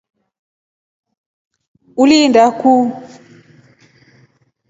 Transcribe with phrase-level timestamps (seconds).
[2.01, 2.83] Ulinda kuu.